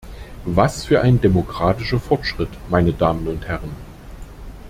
Was 0.45 0.83
für 0.85 1.01
ein 1.03 1.21
demokratischer 1.21 1.99
Fortschritt, 1.99 2.49
meine 2.71 2.91
Damen 2.91 3.27
und 3.27 3.47
Herren! 3.47 3.69